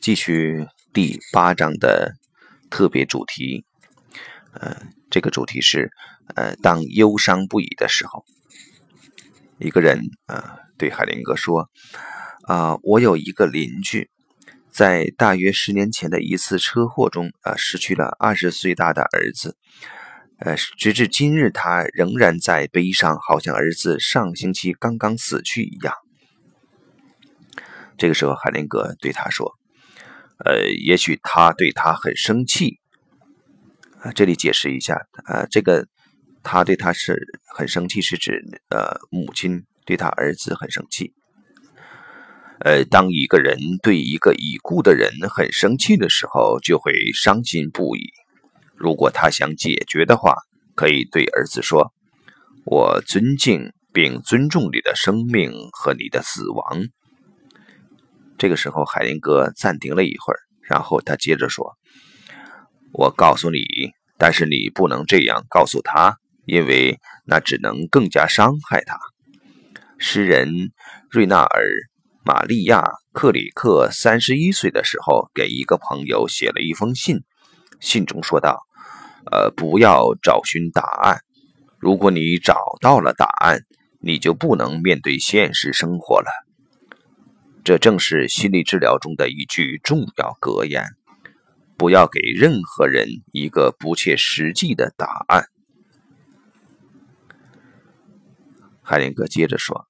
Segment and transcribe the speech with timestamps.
[0.00, 2.14] 继续第八章的
[2.70, 3.64] 特别主题。
[4.52, 5.90] 呃，这个主题是
[6.34, 8.24] 呃，当忧伤不已的时候，
[9.58, 11.68] 一个人啊对海林格说
[12.46, 14.10] ：“啊，我有一个邻居，
[14.70, 19.56] 在大约十年前的一次车祸中啊，失去了二十岁大的儿子。
[20.38, 25.92] 呃，直至今日，他仍然在悲伤，好像儿子上星期刚刚死去一样。”
[27.98, 29.57] 这个时候，海林格对他说
[30.44, 32.78] ：“呃，也许他对他很生气。
[34.00, 34.94] 啊，这里解释一下，
[35.24, 35.88] 啊，这个
[36.44, 37.20] 他对他是
[37.56, 38.40] 很生气，是指
[38.70, 41.12] 呃母亲对他儿子很生气。
[42.60, 48.12] 呃，当一个人对一个已故的人很生气的时候，就会伤心不已。
[48.76, 50.36] 如果他想解决的话，
[50.76, 51.92] 可以对儿子说
[52.64, 56.88] ：‘我尊敬并尊重你的生命和你的死亡。’”
[58.38, 61.76] 这个时候，海林格暂停了一会儿，然后他接着说
[62.94, 63.60] ：“我告诉你，
[64.16, 68.96] 但是你不能这样告诉他，因为那只能更加伤害他。”
[69.98, 70.70] 诗人
[71.10, 71.62] 瑞纳尔·
[72.24, 72.80] 玛利亚·
[73.12, 77.24] 克里克三十一岁的时候，给一个朋友写了一封信，
[77.80, 78.60] 信中说道
[79.32, 81.18] ：“呃，不要找寻答案，
[81.78, 83.62] 如果你找到了答案，
[84.00, 86.30] 你就不能面对现实生活了。”
[87.68, 90.86] 这正是心理治疗中的一句重要格言：
[91.76, 95.44] 不要给任何人一个不切实际的答案。
[98.80, 99.86] 海林格接着说：“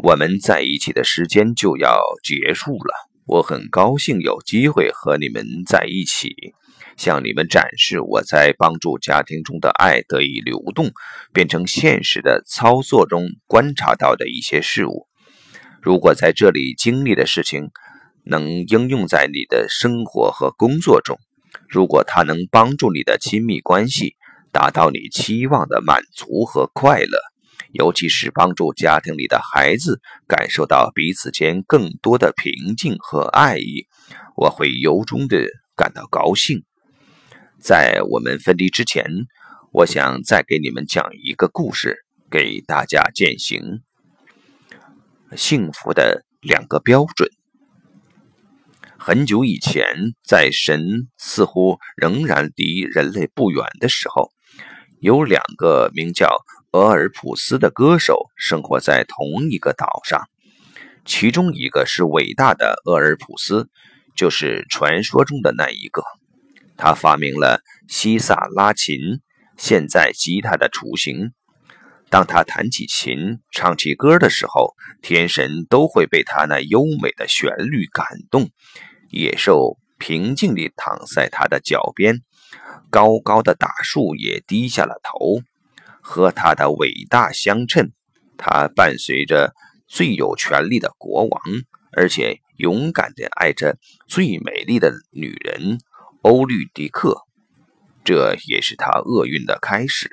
[0.00, 2.94] 我们在一起的时间就要结束了，
[3.26, 6.54] 我很高兴有机会和你们在一起，
[6.96, 10.92] 向你们展示我在帮助家庭中的爱得以流动，
[11.30, 15.06] 变成现实的操作中观察到的一些事物。”
[15.84, 17.68] 如果在这里经历的事情
[18.24, 21.18] 能应用在你的生活和工作中，
[21.68, 24.14] 如果它能帮助你的亲密关系
[24.50, 27.18] 达到你期望的满足和快乐，
[27.72, 33.86] 尤其是帮助家庭里的孩子感受到彼此间更多的平静和爱意，
[34.36, 36.64] 我会由衷的感到高兴。
[37.60, 39.04] 在我们分离之前，
[39.70, 43.82] 我想再给你们讲一个故事，给大家践行。
[45.36, 47.28] 幸福的两个标准。
[48.98, 49.84] 很久以前，
[50.26, 54.30] 在神似乎仍然离人类不远的时候，
[55.00, 56.38] 有两个名叫
[56.72, 60.22] 俄尔普斯的歌手生活在同一个岛上。
[61.04, 63.68] 其中一个是伟大的俄尔普斯，
[64.16, 66.02] 就是传说中的那一个。
[66.78, 69.20] 他发明了西萨拉琴，
[69.58, 71.32] 现在吉他的雏形。
[72.14, 78.50] 当他弹起琴、唱起歌的时候，天神都会被他那优美的旋律感动。
[79.10, 82.20] 野兽平静地躺在他的脚边，
[82.88, 85.40] 高高的大树也低下了头，
[86.00, 87.90] 和他的伟大相称。
[88.38, 89.52] 他伴随着
[89.88, 91.42] 最有权力的国王，
[91.96, 93.76] 而且勇敢地爱着
[94.06, 95.80] 最美丽的女人
[96.22, 97.22] 欧律狄克。
[98.04, 100.08] 这也是他厄运的开始。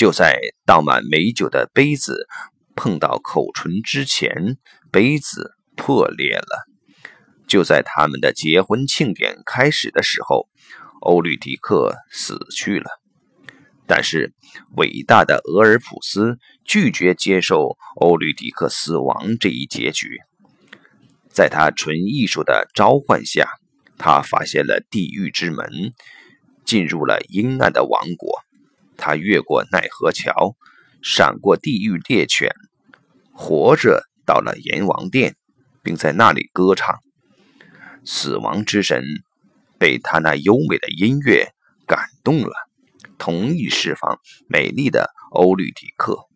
[0.00, 2.26] 就在倒满美酒的杯子
[2.74, 4.56] 碰到口唇之前，
[4.90, 6.66] 杯子破裂了。
[7.46, 10.48] 就在他们的结婚庆典开始的时候，
[11.02, 12.88] 欧律狄克死去了。
[13.86, 14.32] 但是，
[14.74, 20.18] 伟大的俄尔普斯拒绝接受欧律狄克死亡这一结局。
[21.28, 23.50] 在他纯艺术的召唤下，
[23.98, 25.92] 他发现了地狱之门，
[26.64, 28.40] 进入了阴暗的王国。
[29.00, 30.54] 他越过奈何桥，
[31.02, 32.54] 闪过地狱猎犬，
[33.32, 35.34] 活着到了阎王殿，
[35.82, 37.00] 并在那里歌唱。
[38.04, 39.02] 死亡之神
[39.78, 41.48] 被他那优美的音乐
[41.86, 42.52] 感动了，
[43.18, 46.26] 同意释放美丽的欧律狄克，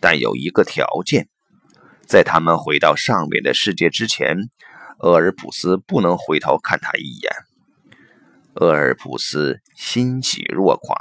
[0.00, 1.28] 但有一个条件：
[2.06, 4.36] 在他们回到上面的世界之前，
[5.00, 7.32] 俄尔普斯不能回头看他一眼。
[8.54, 10.98] 俄尔普斯欣喜若狂。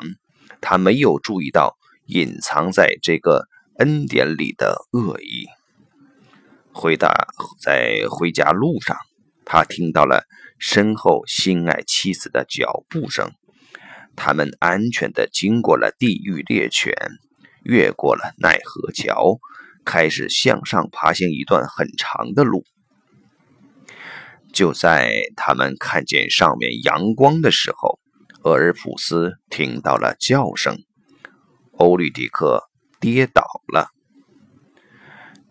[0.62, 5.48] 他没有注意到隐藏在这个恩典里的恶意。
[6.71, 7.12] 回到
[7.59, 8.98] 在回家路上，
[9.45, 10.25] 他听到了
[10.59, 13.31] 身后心爱妻子的脚步声。
[14.15, 16.94] 他们安全地经过了地狱猎犬，
[17.63, 19.39] 越过了奈何桥，
[19.86, 22.63] 开始向上爬行一段很长的路。
[24.51, 28.00] 就在他们看见上面阳光的时候。
[28.47, 30.77] 俄尔普斯听到了叫声，
[31.73, 33.89] 欧律狄克跌倒了。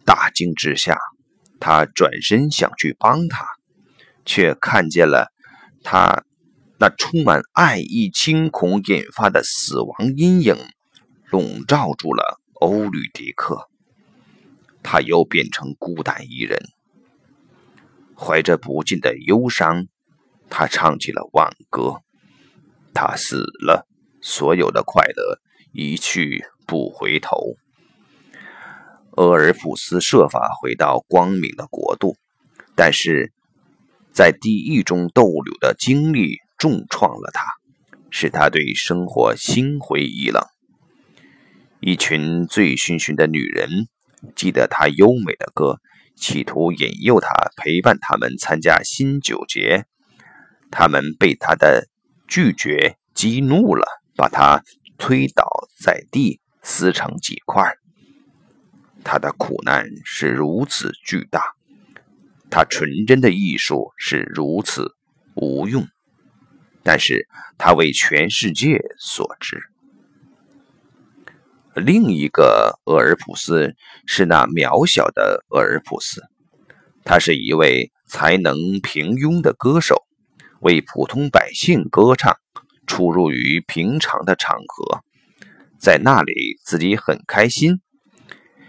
[0.03, 0.99] 大惊之下，
[1.61, 3.47] 他转身想去帮他，
[4.25, 5.31] 却看见了
[5.83, 6.25] 他
[6.79, 10.57] 那充满爱意、惊恐引发的死亡阴影，
[11.29, 13.69] 笼罩住了欧吕狄克。
[14.83, 16.63] 他又变成孤单一人，
[18.19, 19.87] 怀着不尽的忧伤，
[20.49, 22.01] 他唱起了挽歌。
[22.97, 23.87] 他死了，
[24.23, 25.39] 所有的快乐
[25.73, 27.55] 一去不回头。
[29.13, 32.17] 俄尔普斯设法回到光明的国度，
[32.75, 33.33] 但是
[34.13, 37.45] 在地狱中逗留的经历重创了他，
[38.11, 40.43] 使他对生活心灰意冷。
[41.81, 43.87] 一群醉醺醺的女人。
[44.35, 45.79] 记得他优美的歌，
[46.17, 49.85] 企图引诱他陪伴他们参加新酒节。
[50.71, 51.87] 他们被他的
[52.29, 53.87] 拒绝激怒了，
[54.17, 54.63] 把他
[54.99, 55.47] 推倒
[55.79, 57.77] 在地，撕成几块。
[59.05, 61.41] 他的苦难是如此巨大，
[62.51, 64.97] 他纯真的艺术是如此
[65.35, 65.87] 无用，
[66.83, 69.61] 但是他为全世界所知。
[71.75, 73.77] 另一个俄尔普斯
[74.07, 76.23] 是那渺小的俄尔普斯，
[77.05, 80.07] 他是一位才能平庸的歌手，
[80.61, 82.37] 为普通百姓歌唱，
[82.87, 85.01] 出入于平常的场合，
[85.79, 87.81] 在那里自己很开心，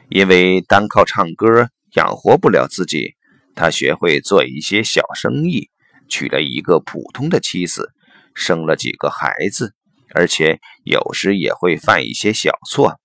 [0.10, 3.16] 因为单靠唱歌养活不了自己，
[3.56, 5.70] 他学会做一些小生意，
[6.10, 7.92] 娶了一个普通的妻子，
[8.34, 9.74] 生了几个孩子。
[10.16, 12.98] 而且有时也会犯一些小错。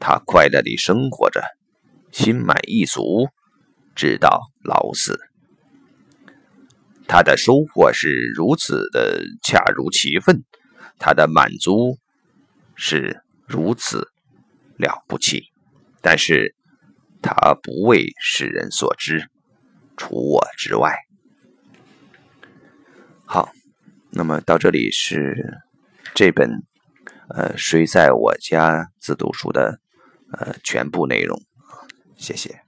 [0.00, 1.42] 他快乐地生活着，
[2.10, 3.28] 心满意足，
[3.94, 5.20] 直到老死。
[7.06, 10.44] 他的收获是如此的恰如其分，
[10.98, 11.98] 他的满足
[12.74, 14.08] 是如此
[14.76, 15.44] 了不起，
[16.00, 16.54] 但是
[17.20, 19.28] 他不为世人所知，
[19.96, 20.94] 除我之外。
[23.24, 23.52] 好，
[24.10, 25.62] 那么到这里是。
[26.14, 26.50] 这本，
[27.30, 29.80] 呃，谁在我家自读书的，
[30.32, 31.40] 呃，全部内容，
[32.16, 32.61] 谢谢。